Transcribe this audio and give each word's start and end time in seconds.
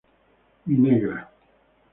Mi 0.65 0.79
negra. 0.87 1.21